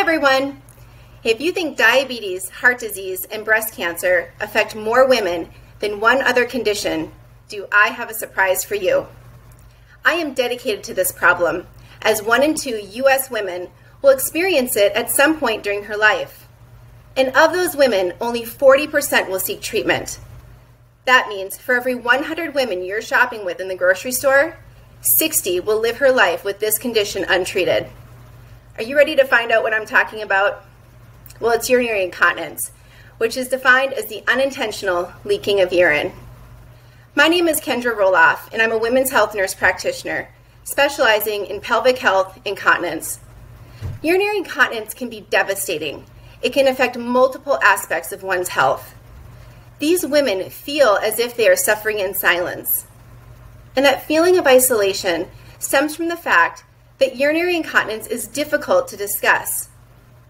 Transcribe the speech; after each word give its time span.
Hi, 0.00 0.04
everyone. 0.04 0.62
If 1.24 1.42
you 1.42 1.52
think 1.52 1.76
diabetes, 1.76 2.48
heart 2.48 2.78
disease, 2.78 3.26
and 3.26 3.44
breast 3.44 3.74
cancer 3.74 4.32
affect 4.40 4.74
more 4.74 5.06
women 5.06 5.50
than 5.80 6.00
one 6.00 6.22
other 6.22 6.46
condition, 6.46 7.12
do 7.50 7.66
I 7.70 7.88
have 7.88 8.08
a 8.08 8.14
surprise 8.14 8.64
for 8.64 8.76
you? 8.76 9.08
I 10.02 10.14
am 10.14 10.32
dedicated 10.32 10.82
to 10.84 10.94
this 10.94 11.12
problem, 11.12 11.66
as 12.00 12.22
one 12.22 12.42
in 12.42 12.54
two 12.54 12.80
U.S. 12.82 13.30
women 13.30 13.68
will 14.00 14.08
experience 14.08 14.74
it 14.74 14.92
at 14.92 15.10
some 15.10 15.38
point 15.38 15.62
during 15.62 15.84
her 15.84 15.98
life. 15.98 16.48
And 17.14 17.28
of 17.36 17.52
those 17.52 17.76
women, 17.76 18.14
only 18.22 18.44
40% 18.44 19.28
will 19.28 19.38
seek 19.38 19.60
treatment. 19.60 20.18
That 21.04 21.28
means 21.28 21.58
for 21.58 21.74
every 21.74 21.94
100 21.94 22.54
women 22.54 22.82
you're 22.82 23.02
shopping 23.02 23.44
with 23.44 23.60
in 23.60 23.68
the 23.68 23.76
grocery 23.76 24.12
store, 24.12 24.56
60 25.02 25.60
will 25.60 25.78
live 25.78 25.98
her 25.98 26.10
life 26.10 26.42
with 26.42 26.58
this 26.58 26.78
condition 26.78 27.26
untreated. 27.28 27.90
Are 28.80 28.82
you 28.82 28.96
ready 28.96 29.14
to 29.16 29.26
find 29.26 29.52
out 29.52 29.62
what 29.62 29.74
I'm 29.74 29.84
talking 29.84 30.22
about? 30.22 30.64
Well, 31.38 31.52
it's 31.52 31.68
urinary 31.68 32.02
incontinence, 32.02 32.70
which 33.18 33.36
is 33.36 33.48
defined 33.48 33.92
as 33.92 34.06
the 34.06 34.24
unintentional 34.26 35.12
leaking 35.22 35.60
of 35.60 35.70
urine. 35.70 36.12
My 37.14 37.28
name 37.28 37.46
is 37.46 37.60
Kendra 37.60 37.94
Roloff, 37.94 38.50
and 38.54 38.62
I'm 38.62 38.72
a 38.72 38.78
women's 38.78 39.10
health 39.10 39.34
nurse 39.34 39.54
practitioner 39.54 40.30
specializing 40.64 41.44
in 41.44 41.60
pelvic 41.60 41.98
health 41.98 42.40
incontinence. 42.46 43.20
Urinary 44.00 44.38
incontinence 44.38 44.94
can 44.94 45.10
be 45.10 45.26
devastating. 45.28 46.06
It 46.40 46.54
can 46.54 46.66
affect 46.66 46.96
multiple 46.96 47.58
aspects 47.62 48.12
of 48.12 48.22
one's 48.22 48.48
health. 48.48 48.94
These 49.78 50.06
women 50.06 50.48
feel 50.48 50.98
as 51.02 51.18
if 51.18 51.36
they 51.36 51.48
are 51.50 51.54
suffering 51.54 51.98
in 51.98 52.14
silence. 52.14 52.86
And 53.76 53.84
that 53.84 54.04
feeling 54.04 54.38
of 54.38 54.46
isolation 54.46 55.28
stems 55.58 55.94
from 55.94 56.08
the 56.08 56.16
fact 56.16 56.64
that 57.00 57.16
urinary 57.16 57.56
incontinence 57.56 58.06
is 58.06 58.28
difficult 58.28 58.86
to 58.88 58.96
discuss. 58.96 59.70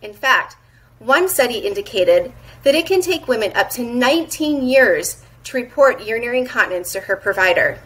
In 0.00 0.14
fact, 0.14 0.56
one 1.00 1.28
study 1.28 1.58
indicated 1.58 2.32
that 2.62 2.76
it 2.76 2.86
can 2.86 3.02
take 3.02 3.26
women 3.28 3.52
up 3.54 3.68
to 3.70 3.82
19 3.82 4.66
years 4.66 5.22
to 5.44 5.56
report 5.56 6.06
urinary 6.06 6.38
incontinence 6.38 6.92
to 6.92 7.00
her 7.00 7.16
provider. 7.16 7.80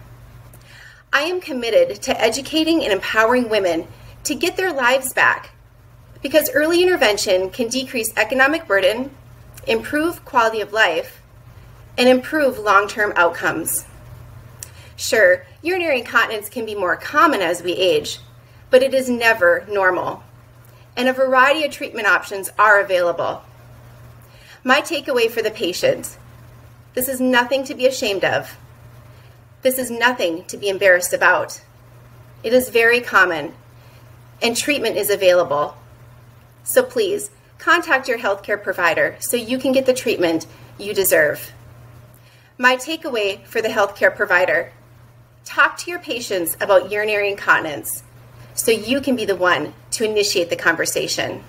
I 1.12 1.22
am 1.22 1.40
committed 1.40 2.02
to 2.02 2.20
educating 2.20 2.84
and 2.84 2.92
empowering 2.92 3.48
women 3.48 3.88
to 4.24 4.34
get 4.34 4.56
their 4.58 4.72
lives 4.72 5.14
back 5.14 5.50
because 6.20 6.50
early 6.52 6.82
intervention 6.82 7.48
can 7.48 7.68
decrease 7.68 8.12
economic 8.16 8.66
burden, 8.66 9.10
improve 9.66 10.24
quality 10.26 10.60
of 10.60 10.74
life, 10.74 11.22
and 11.96 12.08
improve 12.08 12.58
long 12.58 12.88
term 12.88 13.14
outcomes. 13.16 13.86
Sure, 14.96 15.46
urinary 15.62 16.00
incontinence 16.00 16.50
can 16.50 16.66
be 16.66 16.74
more 16.74 16.96
common 16.96 17.40
as 17.40 17.62
we 17.62 17.72
age, 17.72 18.18
but 18.70 18.82
it 18.82 18.94
is 18.94 19.08
never 19.08 19.66
normal. 19.70 20.22
And 20.96 21.08
a 21.08 21.12
variety 21.12 21.64
of 21.64 21.72
treatment 21.72 22.06
options 22.06 22.50
are 22.58 22.80
available. 22.80 23.42
My 24.64 24.80
takeaway 24.80 25.30
for 25.30 25.42
the 25.42 25.50
patient 25.50 26.16
this 26.96 27.08
is 27.10 27.20
nothing 27.20 27.62
to 27.64 27.74
be 27.74 27.86
ashamed 27.86 28.24
of. 28.24 28.56
This 29.60 29.78
is 29.78 29.90
nothing 29.90 30.44
to 30.46 30.56
be 30.56 30.70
embarrassed 30.70 31.12
about. 31.12 31.60
It 32.42 32.54
is 32.54 32.70
very 32.70 33.02
common, 33.02 33.52
and 34.40 34.56
treatment 34.56 34.96
is 34.96 35.10
available. 35.10 35.76
So 36.64 36.82
please 36.82 37.30
contact 37.58 38.08
your 38.08 38.18
healthcare 38.18 38.62
provider 38.62 39.16
so 39.20 39.36
you 39.36 39.58
can 39.58 39.72
get 39.72 39.84
the 39.84 39.92
treatment 39.92 40.46
you 40.78 40.94
deserve. 40.94 41.52
My 42.56 42.76
takeaway 42.76 43.44
for 43.44 43.60
the 43.60 43.68
healthcare 43.68 44.16
provider 44.16 44.72
talk 45.44 45.76
to 45.78 45.90
your 45.90 46.00
patients 46.00 46.56
about 46.62 46.90
urinary 46.90 47.30
incontinence 47.30 48.04
so 48.56 48.72
you 48.72 49.00
can 49.00 49.14
be 49.14 49.24
the 49.24 49.36
one 49.36 49.72
to 49.92 50.04
initiate 50.04 50.50
the 50.50 50.56
conversation. 50.56 51.42